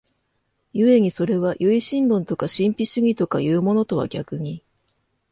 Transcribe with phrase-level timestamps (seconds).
[0.73, 4.63] 故にそれは唯心論とか神秘主義とかいうものとは逆に、